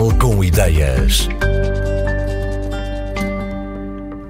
Portugal 0.00 0.18
com 0.18 0.42
Ideias. 0.42 1.28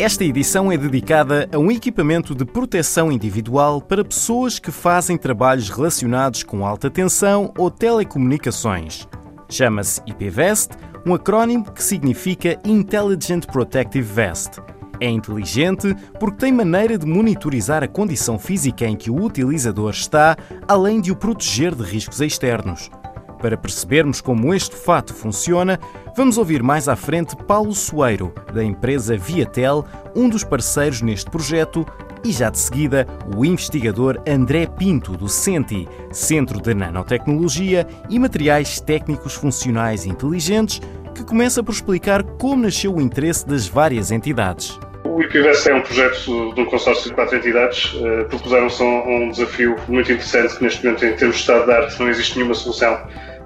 Esta 0.01 0.25
edição 0.25 0.73
é 0.73 0.77
dedicada 0.77 1.49
a 1.53 1.59
um 1.59 1.71
equipamento 1.71 2.35
de 2.35 2.45
proteção 2.45 3.13
individual 3.13 3.81
para 3.81 4.05
pessoas 4.05 4.59
que 4.59 4.73
fazem 4.73 5.17
trabalhos 5.17 5.71
relacionados 5.71 6.43
com 6.43 6.67
alta 6.67 6.91
tensão 6.91 7.55
ou 7.57 7.71
telecomunicações. 7.71 9.07
Chama-se 9.49 10.03
IPVest, 10.09 10.71
um 11.07 11.15
acrónimo 11.15 11.71
que 11.71 11.85
significa 11.85 12.59
Intelligent 12.65 13.47
Protective 13.47 14.13
Vest. 14.13 14.59
É 14.99 15.09
inteligente 15.09 15.95
porque 16.19 16.39
tem 16.39 16.53
maneira 16.53 16.99
de 16.99 17.07
monitorizar 17.07 17.85
a 17.85 17.89
condição 17.89 18.41
física 18.41 18.87
em 18.87 18.97
que 18.97 19.11
o 19.11 19.25
utilizador 19.25 19.91
está, 19.91 20.37
além 20.67 21.01
de 21.01 21.13
o 21.13 21.17
proteger 21.17 21.77
de 21.77 21.85
riscos 21.85 22.21
externos. 22.21 22.91
Para 23.41 23.57
percebermos 23.57 24.21
como 24.21 24.53
este 24.53 24.77
fato 24.77 25.15
funciona, 25.15 25.81
vamos 26.15 26.37
ouvir 26.37 26.63
mais 26.63 26.89
à 26.89 26.97
frente 26.97 27.35
Paulo 27.35 27.75
Soeiro, 27.75 28.35
da 28.53 28.63
empresa 28.63 29.17
Viatel, 29.17 29.85
um 30.15 30.29
dos 30.29 30.45
parceiros 30.45 31.01
neste 31.01 31.31
projeto, 31.31 31.87
e 32.23 32.33
já 32.33 32.51
de 32.51 32.59
seguida 32.59 33.07
o 33.35 33.43
investigador 33.43 34.21
André 34.29 34.67
Pinto, 34.67 35.17
do 35.17 35.27
CENTI, 35.27 35.89
Centro 36.13 36.61
de 36.61 36.75
Nanotecnologia 36.75 37.87
e 38.11 38.19
Materiais 38.19 38.79
Técnicos 38.79 39.35
Funcionais 39.35 40.05
Inteligentes, 40.05 40.81
que 41.15 41.25
começa 41.25 41.63
por 41.63 41.73
explicar 41.73 42.23
como 42.23 42.65
nasceu 42.65 42.95
o 42.95 43.01
interesse 43.01 43.49
das 43.49 43.67
várias 43.67 44.11
entidades. 44.11 44.79
O 45.05 45.23
IPVS 45.23 45.67
é 45.67 45.75
um 45.75 45.81
projeto 45.81 46.55
de 46.55 46.61
um 46.61 46.65
consórcio 46.67 47.09
de 47.09 47.15
quatro 47.15 47.37
entidades. 47.37 47.93
Uh, 47.95 48.27
Propuseram-se 48.29 48.83
um, 48.83 49.09
um, 49.09 49.31
desafio 49.31 49.77
muito 49.89 50.13
interessante 50.13 50.57
que 50.57 50.63
neste 50.63 50.85
momento, 50.85 51.05
em 51.05 51.13
termos 51.13 51.37
de 51.37 51.43
estado 51.43 51.65
de 51.65 51.73
arte, 51.73 51.99
não 51.99 52.09
existe 52.09 52.37
nenhuma 52.37 52.55
solução 52.55 52.99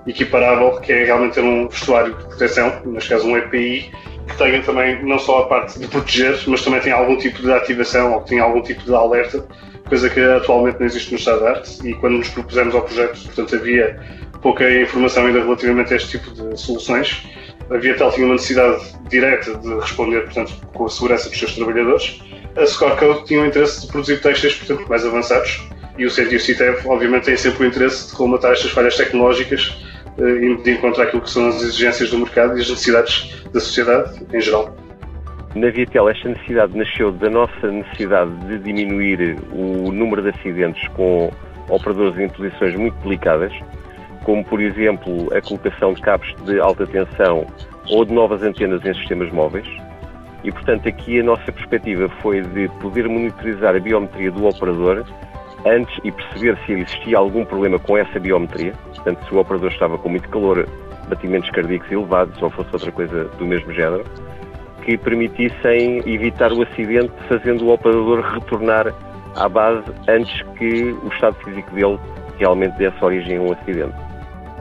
equiparável, 0.06 0.80
que 0.80 0.92
é 0.92 1.04
realmente 1.04 1.34
ter 1.34 1.44
um 1.44 1.68
vestuário 1.68 2.14
de 2.14 2.24
proteção, 2.24 2.82
neste 2.84 3.10
caso 3.10 3.26
um 3.26 3.36
EPI, 3.36 3.90
que 4.26 4.36
tenha 4.38 4.62
também 4.62 5.04
não 5.04 5.18
só 5.18 5.40
a 5.40 5.46
parte 5.46 5.78
de 5.78 5.86
proteger, 5.86 6.38
mas 6.46 6.62
também 6.62 6.80
tem 6.80 6.92
algum 6.92 7.16
tipo 7.16 7.42
de 7.42 7.52
ativação 7.52 8.14
ou 8.14 8.20
que 8.20 8.30
tenha 8.30 8.42
algum 8.42 8.62
tipo 8.62 8.82
de 8.82 8.94
alerta, 8.94 9.46
coisa 9.88 10.08
que 10.08 10.20
atualmente 10.20 10.80
não 10.80 10.86
existe 10.86 11.12
no 11.12 11.18
estado 11.18 11.40
de 11.40 11.46
arte. 11.46 11.88
E 11.88 11.94
quando 11.94 12.18
nos 12.18 12.28
propusemos 12.28 12.74
ao 12.74 12.82
projeto, 12.82 13.22
portanto, 13.24 13.56
havia 13.56 14.00
pouca 14.40 14.70
informação 14.80 15.26
ainda 15.26 15.42
relativamente 15.42 15.92
a 15.92 15.96
este 15.96 16.18
tipo 16.18 16.30
de 16.30 16.58
soluções 16.58 17.22
a 17.70 17.78
Viatel 17.78 18.10
tinha 18.12 18.26
uma 18.26 18.34
necessidade 18.34 18.84
direta 19.08 19.56
de 19.56 19.74
responder, 19.74 20.22
portanto, 20.22 20.52
com 20.74 20.84
a 20.84 20.88
segurança 20.88 21.28
dos 21.30 21.38
seus 21.38 21.54
trabalhadores. 21.54 22.20
A 22.56 22.66
Scorecode 22.66 23.24
tinha 23.24 23.40
o 23.40 23.46
interesse 23.46 23.82
de 23.82 23.86
produzir 23.88 24.20
textos, 24.20 24.54
portanto, 24.56 24.88
mais 24.88 25.04
avançados. 25.04 25.62
E 25.96 26.04
o 26.04 26.10
CET 26.10 26.34
e 26.34 26.88
obviamente, 26.88 27.24
têm 27.24 27.36
sempre 27.36 27.64
o 27.64 27.68
interesse 27.68 28.10
de 28.10 28.16
colmatar 28.16 28.52
estas 28.52 28.70
falhas 28.72 28.96
tecnológicas 28.96 29.76
eh, 30.18 30.22
e 30.22 30.56
de 30.62 30.70
encontrar 30.72 31.04
aquilo 31.04 31.22
que 31.22 31.30
são 31.30 31.48
as 31.48 31.62
exigências 31.62 32.10
do 32.10 32.18
mercado 32.18 32.56
e 32.56 32.60
as 32.60 32.70
necessidades 32.70 33.44
da 33.52 33.60
sociedade 33.60 34.26
em 34.32 34.40
geral. 34.40 34.76
Na 35.54 35.70
Viatel, 35.70 36.08
esta 36.08 36.28
necessidade 36.28 36.76
nasceu 36.76 37.12
da 37.12 37.30
nossa 37.30 37.70
necessidade 37.70 38.30
de 38.48 38.58
diminuir 38.58 39.36
o 39.52 39.92
número 39.92 40.22
de 40.22 40.30
acidentes 40.30 40.86
com 40.88 41.30
operadores 41.68 42.18
em 42.18 42.28
posições 42.28 42.74
muito 42.74 42.96
delicadas 43.02 43.52
como 44.24 44.42
por 44.44 44.60
exemplo 44.60 45.28
a 45.36 45.40
colocação 45.40 45.92
de 45.92 46.00
cabos 46.00 46.34
de 46.44 46.58
alta 46.58 46.86
tensão 46.86 47.46
ou 47.88 48.04
de 48.04 48.12
novas 48.12 48.42
antenas 48.42 48.84
em 48.84 48.94
sistemas 48.94 49.30
móveis. 49.30 49.66
E 50.42 50.50
portanto 50.50 50.88
aqui 50.88 51.20
a 51.20 51.22
nossa 51.22 51.52
perspectiva 51.52 52.08
foi 52.20 52.42
de 52.42 52.68
poder 52.80 53.08
monitorizar 53.08 53.76
a 53.76 53.80
biometria 53.80 54.30
do 54.30 54.46
operador 54.46 55.04
antes 55.64 55.98
e 56.04 56.10
perceber 56.10 56.58
se 56.66 56.72
existia 56.72 57.18
algum 57.18 57.44
problema 57.44 57.78
com 57.78 57.96
essa 57.96 58.18
biometria, 58.18 58.72
portanto 58.94 59.24
se 59.26 59.34
o 59.34 59.38
operador 59.38 59.70
estava 59.70 59.98
com 59.98 60.08
muito 60.08 60.28
calor, 60.28 60.68
batimentos 61.08 61.50
cardíacos 61.50 61.90
elevados 61.90 62.40
ou 62.42 62.50
fosse 62.50 62.70
outra 62.72 62.92
coisa 62.92 63.24
do 63.24 63.46
mesmo 63.46 63.72
género, 63.72 64.04
que 64.82 64.96
permitissem 64.98 66.02
evitar 66.06 66.52
o 66.52 66.62
acidente 66.62 67.12
fazendo 67.28 67.64
o 67.64 67.72
operador 67.72 68.20
retornar 68.20 68.94
à 69.36 69.48
base 69.48 69.84
antes 70.08 70.42
que 70.58 70.92
o 71.02 71.08
estado 71.08 71.36
físico 71.44 71.74
dele 71.74 71.98
realmente 72.38 72.76
desse 72.76 73.02
origem 73.02 73.38
a 73.38 73.40
um 73.40 73.52
acidente. 73.52 73.94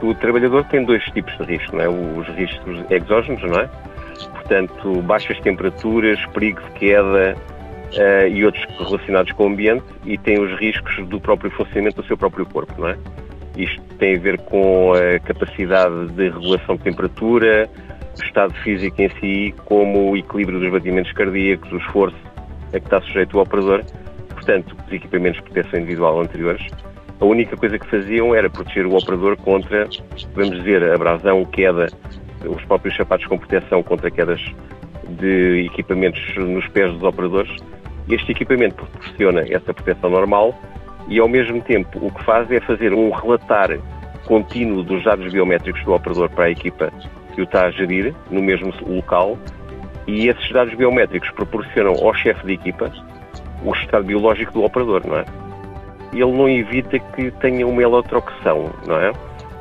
O 0.02 0.14
trabalhador 0.14 0.64
tem 0.64 0.84
dois 0.84 1.02
tipos 1.06 1.36
de 1.38 1.44
risco, 1.44 1.76
não 1.76 1.84
é? 1.84 1.88
Os 1.88 2.26
riscos 2.28 2.84
exógenos, 2.90 3.42
não 3.42 3.60
é? 3.60 3.70
Portanto, 4.32 5.02
baixas 5.02 5.38
temperaturas, 5.40 6.18
perigo 6.26 6.60
de 6.62 6.70
queda 6.72 7.36
uh, 7.96 8.28
e 8.28 8.44
outros 8.44 8.64
relacionados 8.78 9.32
com 9.32 9.44
o 9.44 9.46
ambiente 9.48 9.84
e 10.04 10.18
tem 10.18 10.40
os 10.40 10.58
riscos 10.58 11.06
do 11.08 11.20
próprio 11.20 11.50
funcionamento 11.50 12.00
do 12.02 12.06
seu 12.06 12.16
próprio 12.16 12.46
corpo, 12.46 12.74
não 12.78 12.88
é? 12.88 12.98
Isto 13.56 13.82
tem 13.98 14.16
a 14.16 14.18
ver 14.18 14.38
com 14.38 14.92
a 14.94 15.18
capacidade 15.20 16.08
de 16.12 16.28
regulação 16.30 16.76
de 16.76 16.82
temperatura, 16.82 17.68
o 18.18 18.24
estado 18.24 18.52
físico 18.62 19.00
em 19.00 19.08
si, 19.20 19.54
como 19.64 20.10
o 20.10 20.16
equilíbrio 20.16 20.58
dos 20.58 20.70
batimentos 20.70 21.12
cardíacos, 21.12 21.70
o 21.72 21.76
esforço 21.78 22.16
a 22.68 22.78
que 22.80 22.86
está 22.86 23.00
sujeito 23.02 23.38
o 23.38 23.40
operador. 23.40 23.84
Portanto, 24.30 24.76
os 24.86 24.92
equipamentos 24.92 25.42
de 25.42 25.50
proteção 25.50 25.80
individual 25.80 26.20
anteriores 26.20 26.66
a 27.20 27.24
única 27.24 27.56
coisa 27.56 27.78
que 27.78 27.88
faziam 27.88 28.34
era 28.34 28.50
proteger 28.50 28.86
o 28.86 28.96
operador 28.96 29.36
contra, 29.36 29.88
vamos 30.34 30.56
dizer, 30.58 30.82
abrasão, 30.92 31.44
queda, 31.44 31.86
os 32.44 32.62
próprios 32.64 32.96
sapatos 32.96 33.26
com 33.26 33.38
proteção 33.38 33.82
contra 33.82 34.10
quedas 34.10 34.40
de 35.08 35.66
equipamentos 35.66 36.20
nos 36.36 36.66
pés 36.68 36.92
dos 36.92 37.02
operadores. 37.02 37.50
Este 38.08 38.32
equipamento 38.32 38.76
proporciona 38.76 39.42
essa 39.48 39.72
proteção 39.72 40.10
normal 40.10 40.54
e, 41.08 41.18
ao 41.18 41.28
mesmo 41.28 41.60
tempo, 41.62 42.06
o 42.06 42.12
que 42.12 42.24
faz 42.24 42.50
é 42.50 42.60
fazer 42.60 42.92
um 42.92 43.10
relatar 43.10 43.78
contínuo 44.26 44.82
dos 44.82 45.04
dados 45.04 45.32
biométricos 45.32 45.82
do 45.84 45.92
operador 45.92 46.30
para 46.30 46.44
a 46.44 46.50
equipa 46.50 46.92
que 47.34 47.40
o 47.40 47.44
está 47.44 47.66
a 47.66 47.70
gerir 47.70 48.14
no 48.30 48.42
mesmo 48.42 48.72
local 48.86 49.38
e 50.06 50.28
esses 50.28 50.50
dados 50.50 50.74
biométricos 50.74 51.30
proporcionam 51.30 51.94
ao 51.94 52.14
chefe 52.14 52.46
de 52.46 52.52
equipa 52.54 52.92
o 53.64 53.72
estado 53.72 54.04
biológico 54.04 54.52
do 54.52 54.64
operador, 54.64 55.02
não 55.06 55.18
é? 55.18 55.24
ele 56.20 56.32
não 56.32 56.48
evita 56.48 56.98
que 56.98 57.30
tenha 57.32 57.66
uma 57.66 57.82
eletrocução, 57.82 58.70
não 58.86 58.96
é? 58.96 59.12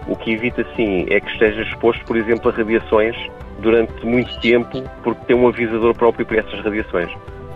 O 0.08 0.16
que 0.16 0.32
evita, 0.32 0.66
sim, 0.76 1.06
é 1.10 1.20
que 1.20 1.32
esteja 1.32 1.62
exposto, 1.62 2.04
por 2.06 2.18
exemplo, 2.18 2.52
a 2.52 2.54
radiações 2.54 3.16
durante 3.60 4.06
muito 4.06 4.38
tempo, 4.40 4.84
porque 5.04 5.26
tem 5.26 5.36
um 5.36 5.48
avisador 5.48 5.96
próprio 5.96 6.26
para 6.26 6.40
essas 6.40 6.60
radiações. 6.60 7.10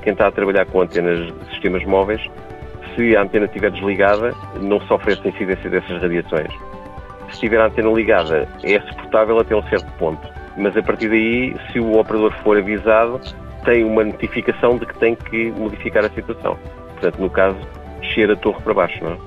Quem 0.04 0.14
está 0.14 0.28
a 0.28 0.32
trabalhar 0.32 0.66
com 0.66 0.82
antenas 0.82 1.28
de 1.28 1.50
sistemas 1.52 1.84
móveis, 1.86 2.22
se 2.96 3.16
a 3.16 3.22
antena 3.22 3.46
estiver 3.46 3.72
desligada, 3.72 4.34
não 4.60 4.80
sofre 4.82 5.14
essa 5.14 5.28
incidência 5.28 5.70
dessas 5.70 6.02
radiações. 6.02 6.52
Se 7.28 7.34
estiver 7.34 7.60
a 7.60 7.68
antena 7.68 7.92
ligada, 7.92 8.48
é 8.64 8.80
suportável 8.82 9.40
até 9.40 9.56
um 9.56 9.64
certo 9.70 9.92
ponto. 10.00 10.28
Mas 10.58 10.76
a 10.76 10.82
partir 10.82 11.10
daí, 11.10 11.56
se 11.72 11.80
o 11.80 12.00
operador 12.00 12.34
for 12.44 12.58
avisado, 12.58 13.22
tem 13.66 13.84
uma 13.84 14.04
notificação 14.04 14.78
de 14.78 14.86
que 14.86 14.98
tem 14.98 15.16
que 15.16 15.52
modificar 15.52 16.04
a 16.06 16.10
situação. 16.10 16.58
Portanto, 16.94 17.20
no 17.20 17.30
caso, 17.30 17.58
descer 18.02 18.32
a 18.32 18.36
torre 18.36 18.62
para 18.64 18.74
baixo, 18.74 19.04
não 19.04 19.12
é? 19.12 19.18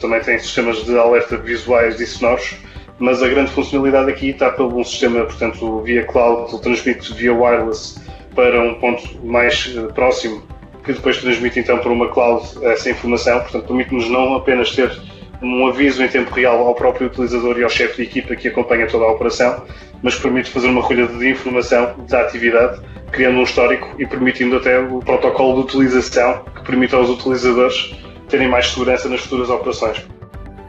Também 0.00 0.20
tem 0.20 0.38
sistemas 0.38 0.84
de 0.84 0.96
alerta 0.96 1.36
visuais 1.38 1.98
e 1.98 2.06
sonoros, 2.06 2.56
mas 2.98 3.22
a 3.22 3.28
grande 3.28 3.50
funcionalidade 3.50 4.10
aqui 4.10 4.30
está 4.30 4.50
pelo 4.50 4.78
um 4.78 4.84
sistema, 4.84 5.24
portanto, 5.24 5.80
via 5.80 6.04
cloud, 6.04 6.60
transmite 6.60 7.12
via 7.14 7.34
wireless 7.34 8.05
para 8.36 8.60
um 8.60 8.74
ponto 8.74 9.02
mais 9.26 9.74
eh, 9.76 9.92
próximo, 9.92 10.42
que 10.84 10.92
depois 10.92 11.16
transmite 11.16 11.58
então 11.58 11.78
para 11.78 11.90
uma 11.90 12.08
cloud 12.08 12.46
essa 12.62 12.90
informação, 12.90 13.40
portanto, 13.40 13.66
permite-nos 13.66 14.08
não 14.08 14.36
apenas 14.36 14.70
ter 14.70 14.96
um 15.42 15.66
aviso 15.66 16.02
em 16.02 16.08
tempo 16.08 16.32
real 16.32 16.66
ao 16.66 16.74
próprio 16.74 17.08
utilizador 17.08 17.58
e 17.58 17.64
ao 17.64 17.70
chefe 17.70 17.96
de 17.96 18.02
equipa 18.02 18.36
que 18.36 18.48
acompanha 18.48 18.86
toda 18.86 19.04
a 19.04 19.12
operação, 19.12 19.64
mas 20.02 20.14
permite 20.14 20.50
fazer 20.50 20.68
uma 20.68 20.82
recolha 20.82 21.06
de 21.06 21.28
informação 21.28 21.94
da 22.08 22.20
atividade, 22.20 22.80
criando 23.10 23.38
um 23.38 23.42
histórico 23.42 23.94
e 23.98 24.06
permitindo 24.06 24.56
até 24.56 24.78
o 24.78 25.00
protocolo 25.00 25.54
de 25.54 25.60
utilização 25.60 26.44
que 26.54 26.62
permite 26.62 26.94
aos 26.94 27.08
utilizadores 27.08 27.94
terem 28.28 28.48
mais 28.48 28.68
segurança 28.68 29.08
nas 29.08 29.20
futuras 29.20 29.50
operações. 29.50 30.06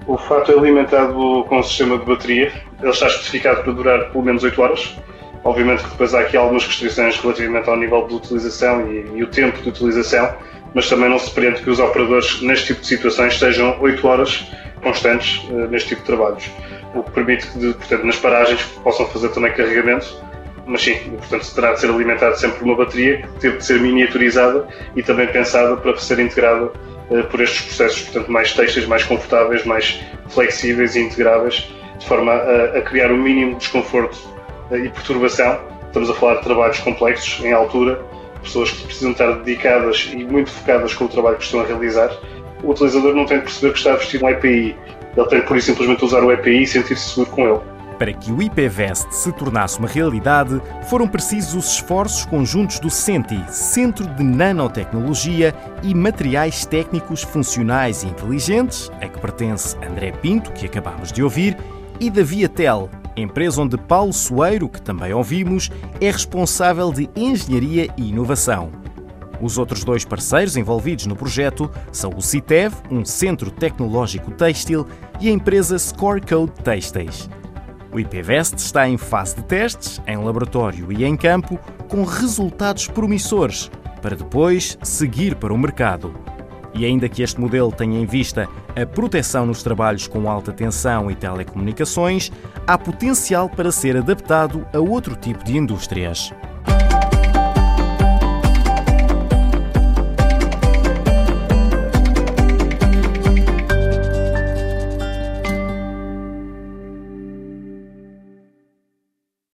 O 0.07 0.17
fato 0.17 0.51
é 0.51 0.57
alimentado 0.57 1.45
com 1.49 1.59
um 1.59 1.63
sistema 1.63 1.97
de 1.97 2.05
bateria, 2.05 2.51
ele 2.79 2.89
está 2.89 3.07
especificado 3.07 3.63
para 3.63 3.73
durar 3.73 4.11
pelo 4.11 4.23
menos 4.23 4.43
8 4.43 4.61
horas. 4.61 4.95
Obviamente 5.47 5.81
que 5.81 5.91
depois 5.91 6.13
há 6.13 6.19
aqui 6.19 6.35
algumas 6.35 6.67
restrições 6.67 7.17
relativamente 7.21 7.69
ao 7.69 7.77
nível 7.77 8.05
de 8.05 8.15
utilização 8.15 8.91
e, 8.91 9.17
e 9.17 9.23
o 9.23 9.27
tempo 9.27 9.57
de 9.61 9.69
utilização, 9.69 10.35
mas 10.73 10.89
também 10.89 11.09
não 11.09 11.17
se 11.17 11.31
pretende 11.31 11.61
que 11.61 11.69
os 11.69 11.79
operadores 11.79 12.41
neste 12.41 12.67
tipo 12.67 12.81
de 12.81 12.87
situações 12.87 13.31
estejam 13.31 13.77
8 13.79 14.05
horas 14.05 14.45
constantes 14.83 15.41
uh, 15.45 15.69
neste 15.69 15.87
tipo 15.87 16.01
de 16.01 16.07
trabalhos. 16.07 16.51
O 16.93 17.01
que 17.01 17.11
permite 17.11 17.47
que, 17.47 17.73
portanto, 17.75 18.03
nas 18.03 18.17
paragens 18.17 18.61
possam 18.83 19.07
fazer 19.07 19.29
também 19.29 19.53
carregamento, 19.53 20.21
mas 20.65 20.81
sim, 20.81 20.95
portanto, 21.11 21.55
terá 21.55 21.71
de 21.71 21.79
ser 21.79 21.91
alimentado 21.91 22.37
sempre 22.37 22.57
por 22.59 22.65
uma 22.65 22.75
bateria 22.75 23.21
que 23.21 23.39
teve 23.39 23.57
de 23.59 23.65
ser 23.65 23.79
miniaturizada 23.79 24.67
e 24.97 25.01
também 25.01 25.27
pensada 25.27 25.77
para 25.77 25.95
ser 25.95 26.19
integrada 26.19 26.71
eh, 27.09 27.21
por 27.21 27.39
estes 27.39 27.61
processos, 27.61 28.01
portanto, 28.01 28.29
mais 28.29 28.51
textos, 28.51 28.85
mais 28.85 29.05
confortáveis, 29.05 29.63
mais 29.63 29.97
flexíveis 30.27 30.97
e 30.97 31.03
integráveis, 31.03 31.71
de 31.97 32.05
forma 32.05 32.33
a, 32.33 32.79
a 32.79 32.81
criar 32.81 33.13
o 33.13 33.17
mínimo 33.17 33.53
de 33.53 33.59
desconforto 33.59 34.35
e 34.71 34.89
perturbação. 34.89 35.59
Estamos 35.87 36.09
a 36.09 36.13
falar 36.13 36.35
de 36.35 36.43
trabalhos 36.43 36.79
complexos, 36.79 37.43
em 37.43 37.53
altura, 37.53 38.03
pessoas 38.43 38.71
que 38.71 38.85
precisam 38.85 39.11
estar 39.11 39.31
dedicadas 39.37 40.09
e 40.11 40.23
muito 40.23 40.51
focadas 40.51 40.93
com 40.93 41.05
o 41.05 41.07
trabalho 41.07 41.37
que 41.37 41.43
estão 41.43 41.61
a 41.61 41.65
realizar. 41.65 42.11
O 42.63 42.71
utilizador 42.71 43.13
não 43.15 43.25
tem 43.25 43.39
que 43.39 43.45
perceber 43.45 43.71
que 43.71 43.77
está 43.77 43.93
a 43.93 43.95
vestir 43.95 44.23
um 44.23 44.29
EPI, 44.29 44.75
ele 45.15 45.27
tem 45.27 45.41
por 45.41 45.61
simplesmente, 45.61 46.05
usar 46.05 46.23
o 46.23 46.31
EPI 46.31 46.63
e 46.63 46.67
sentir-se 46.67 47.09
seguro 47.09 47.31
com 47.31 47.47
ele. 47.47 47.77
Para 47.97 48.13
que 48.13 48.31
o 48.31 48.39
IPVest 48.39 49.11
se 49.11 49.31
tornasse 49.31 49.79
uma 49.79 49.87
realidade, 49.87 50.61
foram 50.87 51.07
precisos 51.07 51.55
os 51.55 51.73
esforços 51.73 52.25
conjuntos 52.25 52.79
do 52.79 52.91
CENTI, 52.91 53.43
Centro 53.49 54.05
de 54.05 54.23
Nanotecnologia 54.23 55.55
e 55.81 55.95
Materiais 55.95 56.63
Técnicos 56.63 57.23
Funcionais 57.23 58.03
e 58.03 58.07
Inteligentes, 58.07 58.91
a 59.01 59.07
que 59.07 59.19
pertence 59.19 59.75
André 59.77 60.11
Pinto, 60.11 60.51
que 60.51 60.67
acabamos 60.67 61.11
de 61.11 61.23
ouvir, 61.23 61.57
e 61.99 62.11
da 62.11 62.21
Viatel, 62.21 62.87
empresa 63.21 63.61
onde 63.61 63.77
Paulo 63.77 64.13
Soeiro, 64.13 64.69
que 64.69 64.81
também 64.81 65.13
ouvimos, 65.13 65.69
é 65.99 66.11
responsável 66.11 66.91
de 66.91 67.09
engenharia 67.15 67.87
e 67.97 68.09
inovação. 68.09 68.71
Os 69.41 69.57
outros 69.57 69.83
dois 69.83 70.03
parceiros 70.03 70.57
envolvidos 70.57 71.05
no 71.05 71.15
projeto 71.15 71.69
são 71.91 72.11
o 72.15 72.21
CITEV, 72.21 72.75
um 72.89 73.05
centro 73.05 73.51
tecnológico 73.51 74.31
têxtil, 74.31 74.85
e 75.19 75.29
a 75.29 75.31
empresa 75.31 75.77
Scorecode 75.77 76.51
Têxteis. 76.63 77.29
O 77.91 77.99
IPVest 77.99 78.57
está 78.57 78.87
em 78.87 78.97
fase 78.97 79.35
de 79.35 79.43
testes, 79.43 80.01
em 80.05 80.17
laboratório 80.17 80.91
e 80.91 81.05
em 81.05 81.15
campo, 81.15 81.59
com 81.87 82.03
resultados 82.03 82.87
promissores, 82.87 83.71
para 84.01 84.15
depois 84.15 84.77
seguir 84.83 85.35
para 85.35 85.53
o 85.53 85.57
mercado. 85.57 86.26
E 86.77 86.85
ainda 86.85 87.09
que 87.09 87.23
este 87.23 87.41
modelo 87.41 87.71
tenha 87.71 87.99
em 87.99 88.05
vista 88.05 88.47
a 88.75 88.85
proteção 88.85 89.47
nos 89.47 89.63
trabalhos 89.63 90.07
com 90.07 90.29
alta 90.29 90.53
tensão 90.53 91.09
e 91.09 91.15
telecomunicações, 91.15 92.31
há 92.67 92.77
potencial 92.77 93.49
para 93.49 93.71
ser 93.71 93.97
adaptado 93.97 94.63
a 94.71 94.79
outro 94.79 95.15
tipo 95.15 95.43
de 95.43 95.57
indústrias. 95.57 96.31